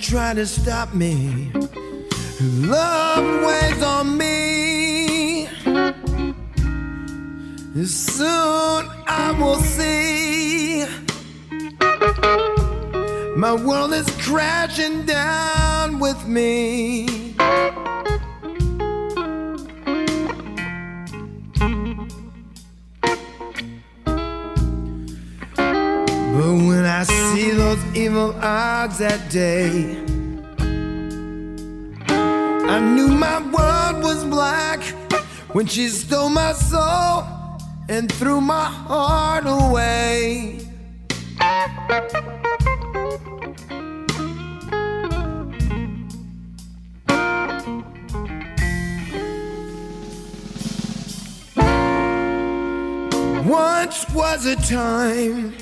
[0.00, 1.52] Try to stop me.
[2.40, 5.46] Love weighs on me.
[7.84, 10.84] Soon I will see.
[13.36, 17.06] My world is crashing down with me.
[28.10, 29.96] Those evil odds that day,
[32.08, 34.82] I knew my world was black
[35.52, 37.24] when she stole my soul
[37.88, 40.60] and threw my heart away.
[53.44, 55.52] Once was a time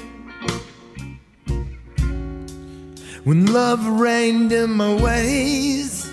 [3.28, 6.10] when love reigned in my ways.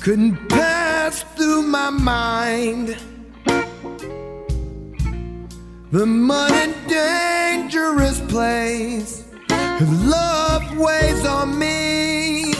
[0.00, 2.96] Couldn't pass through my mind
[5.90, 9.24] the mud and dangerous place.
[9.80, 12.54] Of love weighs on me,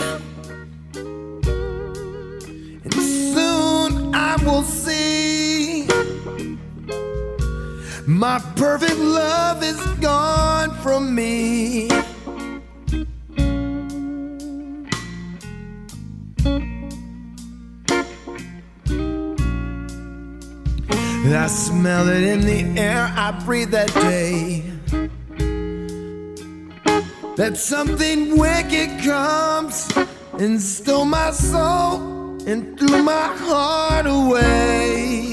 [2.85, 4.65] and soon I will
[8.11, 11.89] My perfect love is gone from me.
[21.33, 24.65] I smell it in the air I breathe that day.
[27.37, 29.89] That something wicked comes
[30.33, 35.30] and stole my soul and threw my heart away.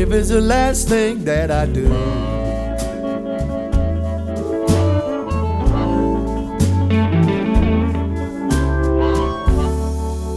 [0.00, 1.84] If it's the last thing that I do.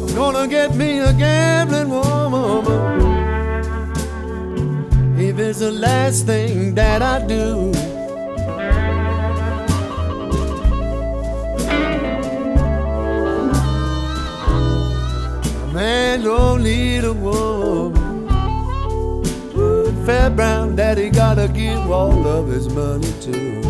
[0.02, 2.74] I'm gonna get me a gambling woman
[5.18, 7.83] if it's the last thing that I do.
[20.36, 23.62] Brown daddy gotta give all of his money to.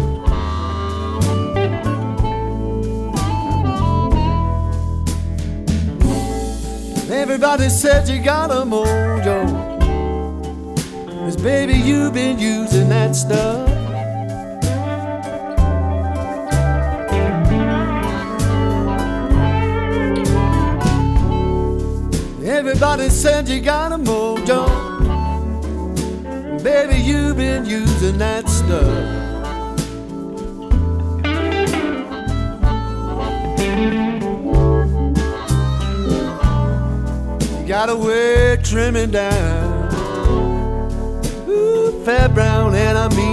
[7.12, 9.46] Everybody said you got a mojo.
[11.08, 13.70] Cause baby, you've been using that stuff.
[22.46, 24.73] Everybody said you got a mojo.
[26.64, 28.88] Baby, you've been using that stuff.
[37.60, 39.92] You got a way trimming down.
[41.50, 43.33] Ooh, fat brown, and I mean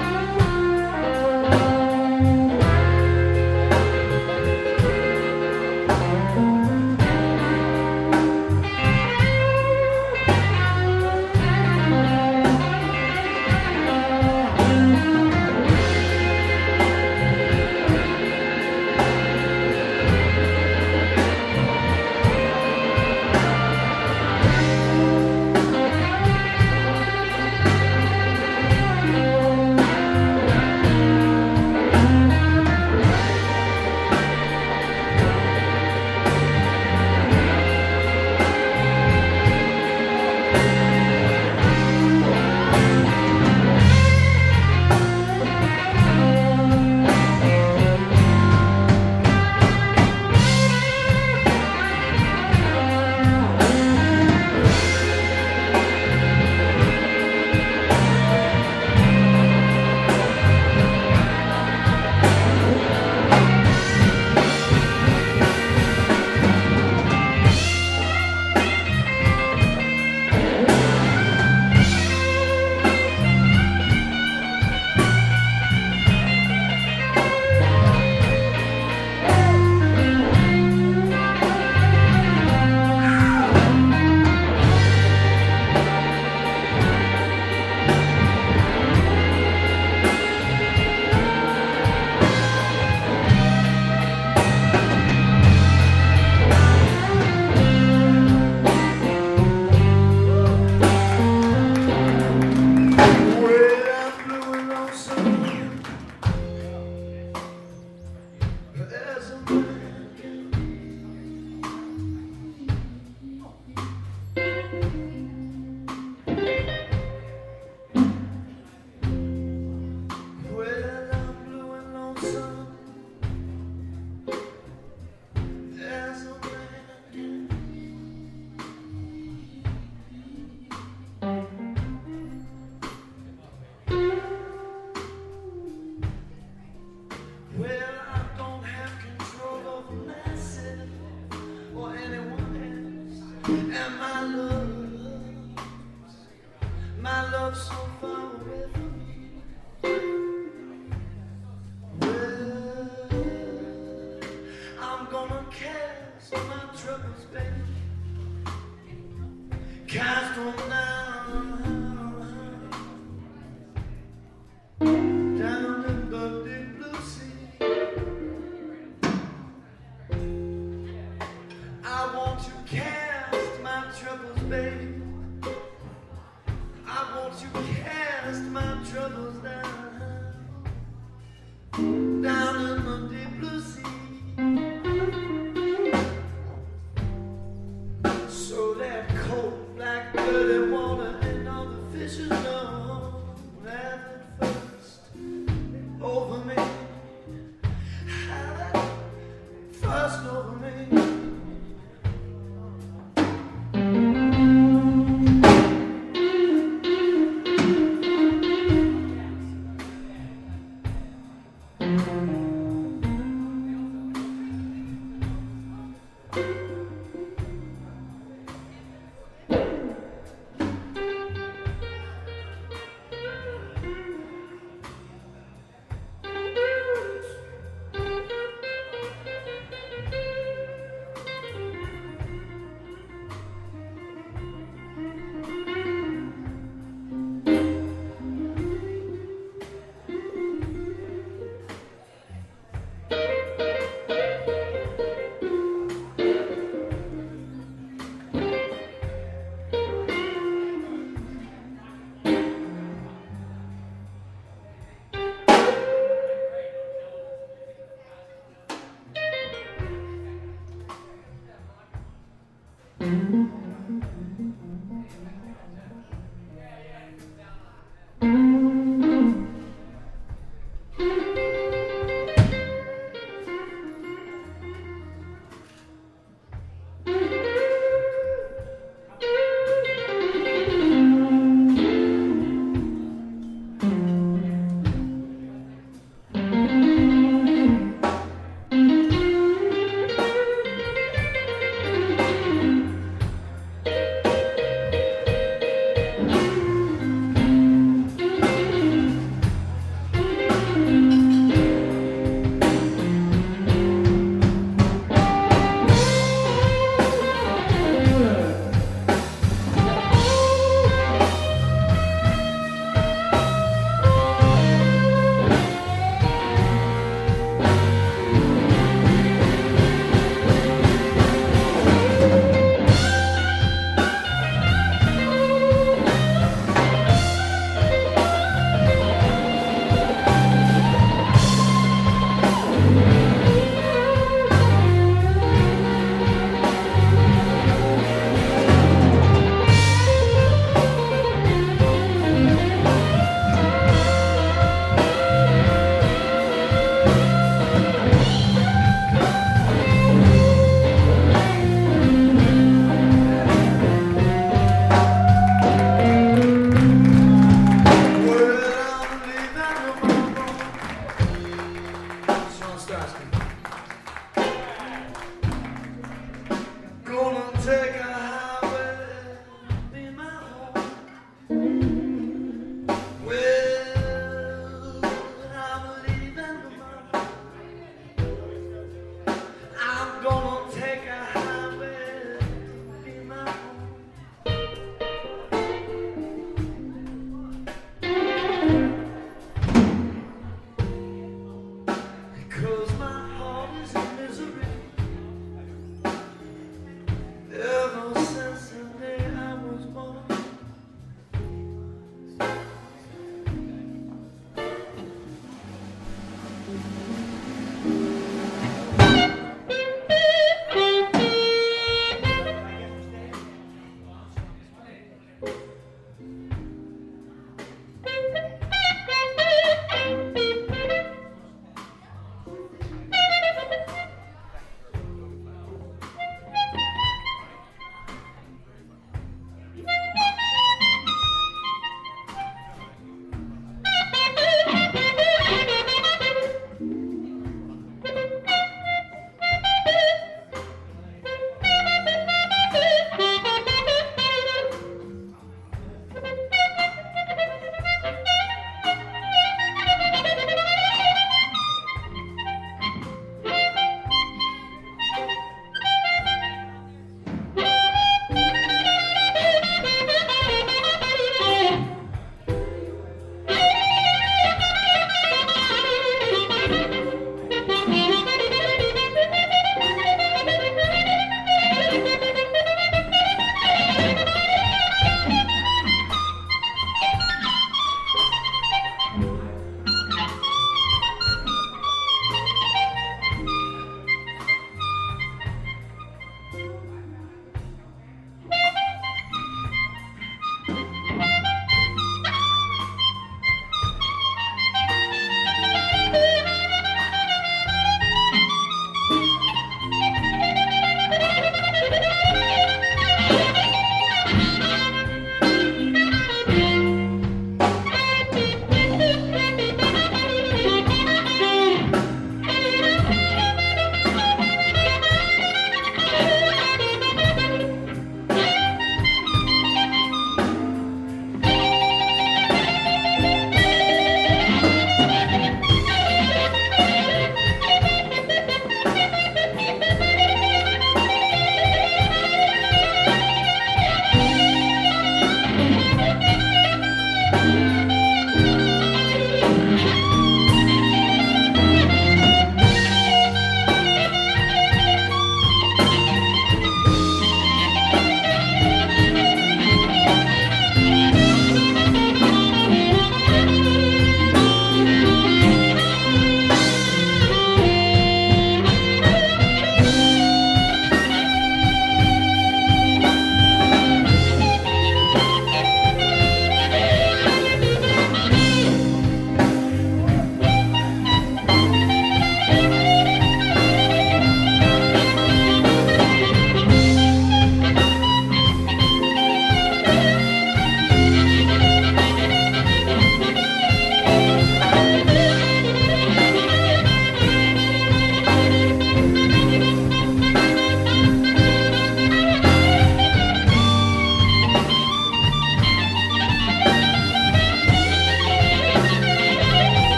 [200.27, 201.10] over me.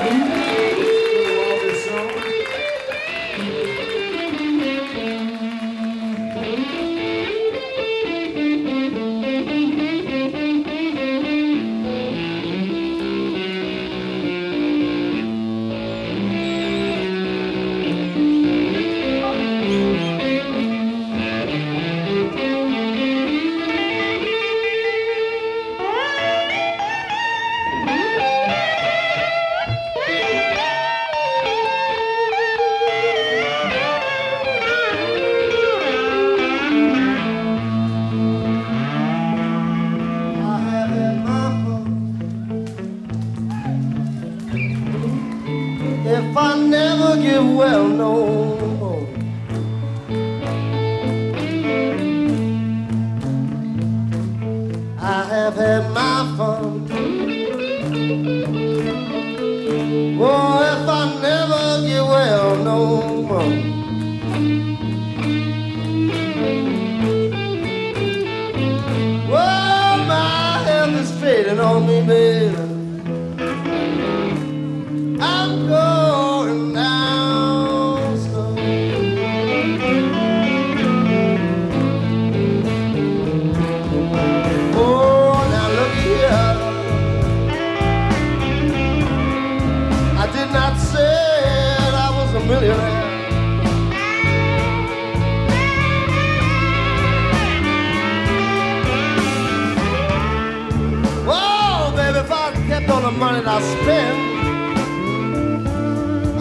[0.00, 0.39] Amen.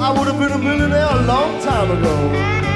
[0.01, 2.68] I would have been a millionaire a long time ago.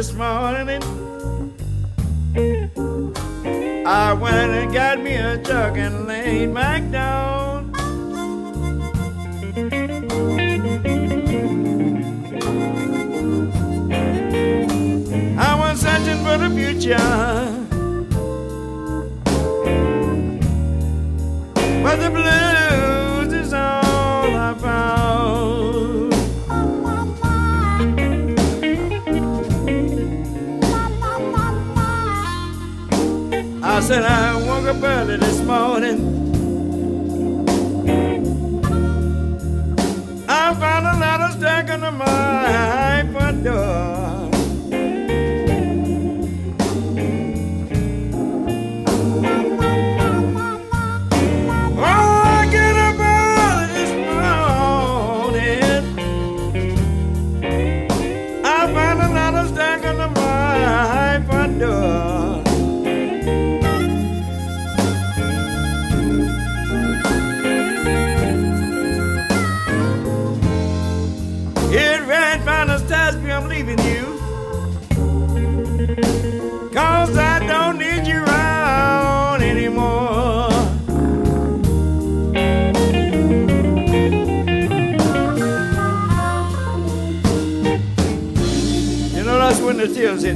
[0.00, 0.82] This morning.
[3.86, 7.70] I went and got me a jug and laid back down.
[15.38, 17.39] I was searching for the future.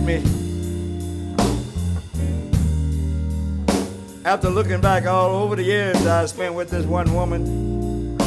[0.00, 0.16] Me.
[4.24, 8.18] After looking back all over the years I spent with this one woman,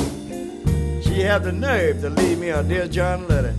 [1.02, 3.56] she had the nerve to leave me a Dear John letter.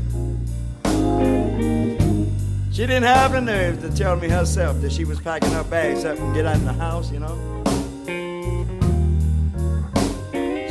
[2.70, 6.04] She didn't have the nerve to tell me herself that she was packing her bags
[6.04, 7.36] up and get out of the house, you know.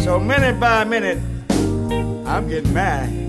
[0.05, 1.17] So minute by minute,
[2.25, 3.26] I'm getting mad.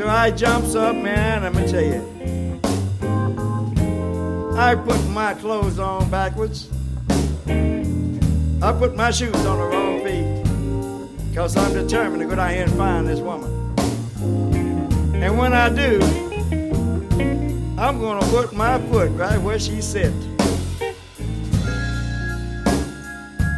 [0.00, 2.00] So I jumps up, man, I'm gonna tell you.
[4.56, 6.70] I put my clothes on backwards.
[7.46, 11.28] I put my shoes on the wrong feet.
[11.28, 13.50] Because I'm determined to go down here and find this woman.
[15.22, 16.00] And when I do,
[17.78, 20.14] I'm gonna put my foot right where she sit.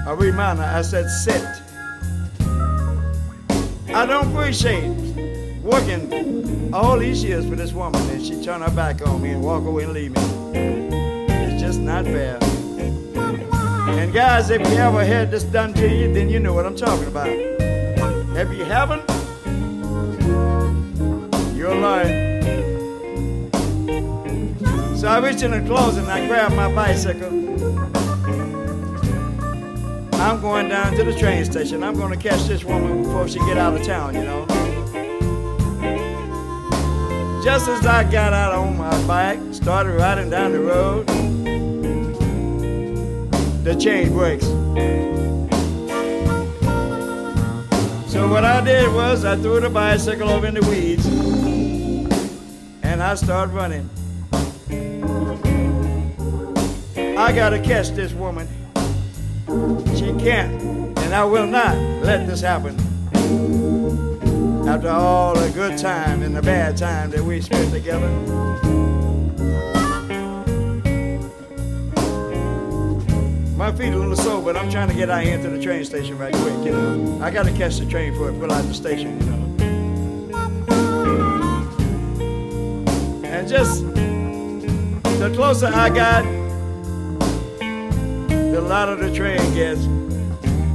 [0.09, 1.47] I remind her, I said sit.
[3.95, 5.02] I don't appreciate
[5.63, 9.43] working all these years for this woman and she turn her back on me and
[9.43, 10.23] walk away and leave me.
[10.55, 12.39] It's just not fair.
[13.93, 16.77] And guys, if you ever had this done to you, then you know what I'm
[16.77, 17.29] talking about.
[17.29, 19.09] If you haven't,
[21.57, 22.33] you're lying.
[24.97, 27.29] So I reached in the closet and I grabbed my bicycle.
[30.21, 31.83] I'm going down to the train station.
[31.83, 34.62] I'm going to catch this woman before she get out of town, you know.
[37.43, 41.09] Just as I got out on my bike, started riding down the road,
[43.65, 44.47] the chain breaks.
[48.13, 51.05] So what I did was I threw the bicycle over in the weeds
[52.85, 53.91] and I started running.
[57.19, 58.47] I gotta catch this woman.
[59.97, 60.63] She can't,
[60.99, 62.92] and I will not let this happen.
[64.67, 68.09] After all the good time and the bad time that we spent together.
[73.57, 75.63] My feet are a little sore, but I'm trying to get out here to the
[75.63, 77.21] train station right quick, you know.
[77.23, 79.43] I gotta catch the train before it pull out the station, you know.
[83.25, 86.25] And just the closer I got,
[88.53, 89.87] the louder the train gets,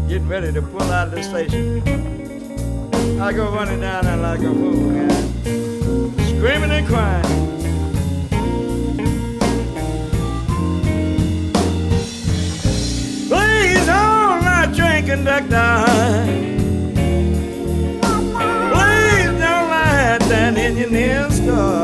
[0.08, 2.17] getting ready to pull out of the station.
[3.20, 5.10] I go running down there like a fool, man,
[6.28, 7.24] screaming and crying.
[13.28, 15.84] Please hold my train conductor.
[18.72, 21.77] Please don't let that engineer start.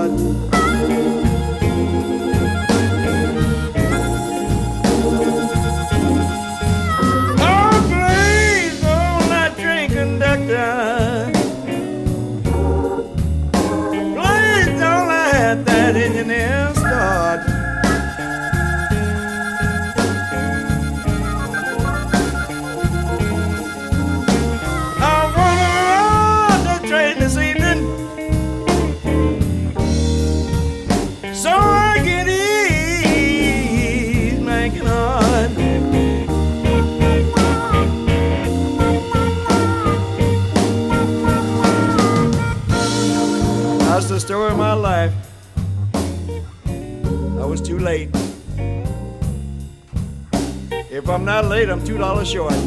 [51.63, 52.51] Late, I'm two dollars short.
[52.51, 52.57] So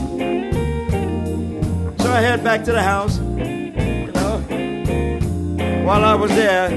[2.11, 3.19] I head back to the house.
[3.19, 4.39] You know,
[5.85, 6.71] while I was there,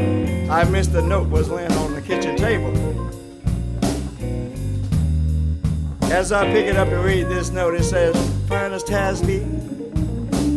[0.51, 2.74] I missed a note was laying on the kitchen table.
[6.11, 8.17] As I pick it up to read this note, it says,
[8.51, 9.39] Ernest Tasby,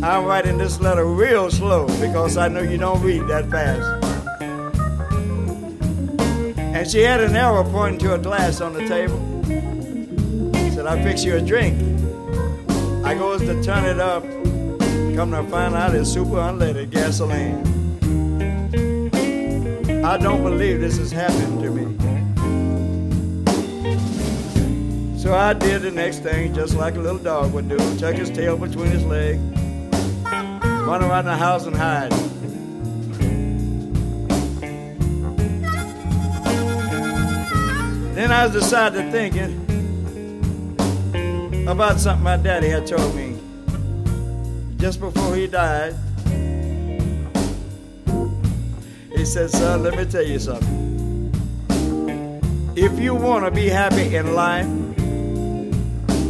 [0.03, 4.05] I'm writing this letter real slow because I know you don't read that fast.
[6.59, 9.22] And she had an arrow pointing to a glass on the table.
[10.83, 11.79] Said, I'll fix you a drink.
[13.05, 14.25] I goes to turn it up.
[15.15, 17.63] Come to find out it's super unleaded gasoline.
[20.05, 21.85] I don't believe this has happened to me.
[25.17, 27.79] So I did the next thing just like a little dog would do.
[27.99, 29.41] Tuck his tail between his legs.
[30.25, 32.11] Run around the house and hide.
[38.17, 39.62] Then I was decided to thinking
[41.73, 43.39] about something my daddy had told me
[44.77, 45.95] just before he died.
[49.17, 51.33] He said, son, let me tell you something.
[52.77, 54.67] If you want to be happy in life,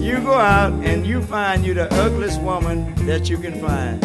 [0.00, 4.00] you go out and you find you the ugliest woman that you can find.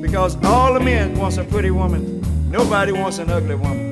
[0.00, 2.22] Because all the men wants a pretty woman.
[2.52, 3.84] Nobody wants an ugly woman.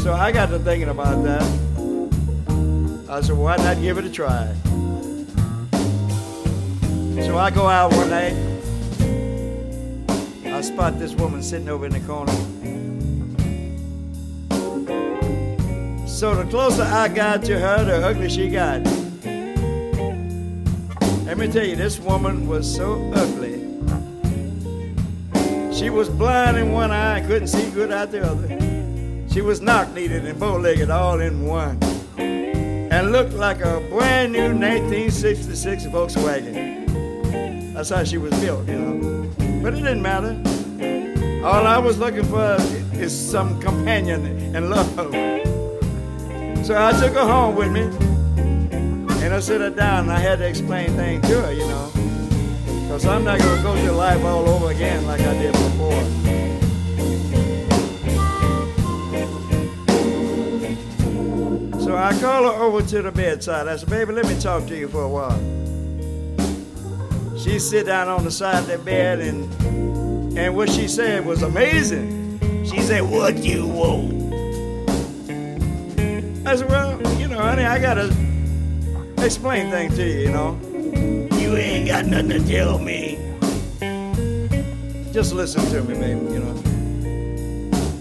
[0.00, 1.69] So I got to thinking about that.
[3.12, 4.54] I said, why not give it a try?
[7.26, 8.36] So I go out one night.
[10.46, 12.32] I spot this woman sitting over in the corner.
[16.06, 18.84] So the closer I got to her, the uglier she got.
[21.24, 23.56] Let me tell you, this woman was so ugly.
[25.74, 29.26] She was blind in one eye and couldn't see good out the other.
[29.32, 31.89] She was knock-kneed and bow-legged all in one.
[32.90, 37.72] And looked like a brand new 1966 Volkswagen.
[37.72, 39.30] That's how she was built, you know.
[39.62, 40.36] But it didn't matter.
[41.44, 42.56] All I was looking for
[42.94, 44.88] is some companion and love.
[46.66, 47.82] So I took her home with me.
[49.24, 51.90] And I set her down and I had to explain things to her, you know.
[52.82, 56.29] Because I'm not going to go through life all over again like I did before.
[62.02, 63.68] I call her over to the bedside.
[63.68, 65.38] I said, baby, let me talk to you for a while.
[67.38, 71.42] She sit down on the side of the bed and and what she said was
[71.42, 72.38] amazing.
[72.64, 74.32] She said, what you want?
[76.46, 78.06] I said, well, you know, honey, I gotta
[79.18, 80.58] explain things to you, you know.
[81.38, 83.18] You ain't got nothing to tell me.
[85.12, 86.54] Just listen to me, baby, you know.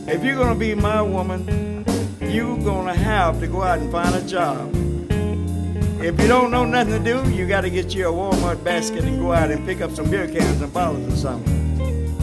[0.08, 1.69] If you're gonna be my woman,
[2.30, 4.70] you're gonna have to go out and find a job.
[6.02, 9.20] If you don't know nothing to do, you gotta get you a Walmart basket and
[9.20, 12.16] go out and pick up some beer cans and bottles or something.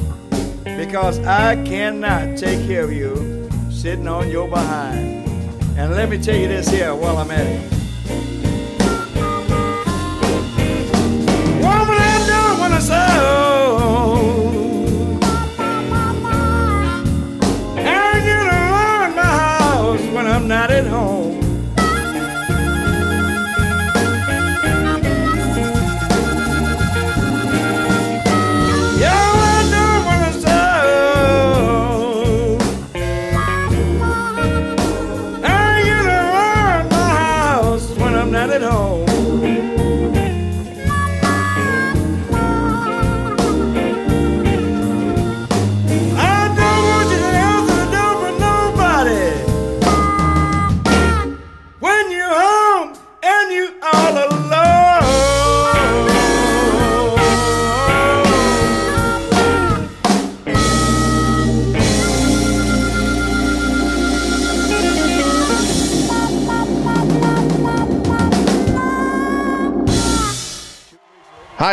[0.64, 5.28] Because I cannot take care of you sitting on your behind.
[5.76, 7.75] And let me tell you this here while I'm at it.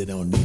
[0.00, 0.39] They don't even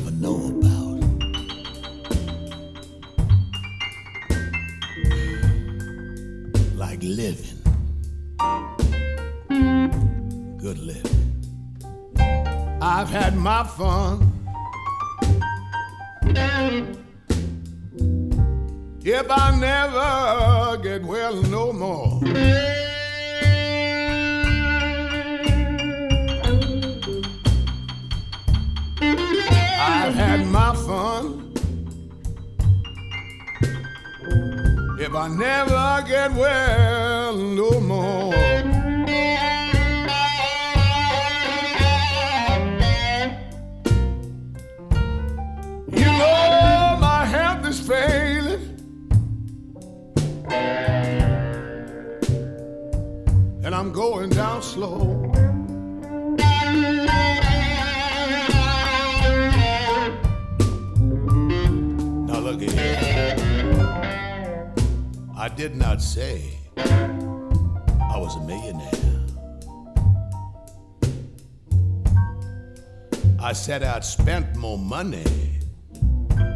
[73.45, 75.23] I said I'd spent more money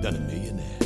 [0.01, 0.79] than a millionaire.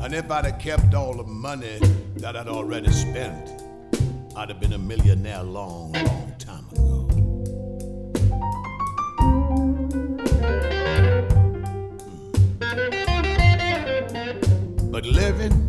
[0.00, 1.80] And if I'd have kept all the money
[2.18, 3.64] that I'd already spent,
[4.36, 7.08] I'd have been a millionaire long, long time ago.
[14.78, 14.92] Hmm.
[14.92, 15.67] But living,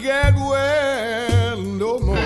[0.00, 2.16] get well no more.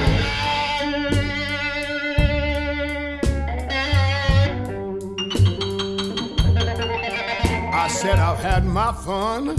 [7.73, 9.51] I said I've had my fun.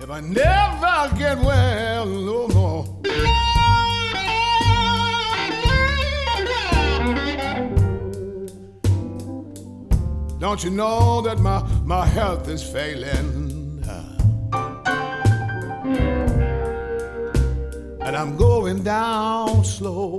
[0.00, 3.02] If I never get well no more.
[10.40, 13.41] Don't you know that my, my health is failing?
[18.12, 20.18] And I'm going down slow.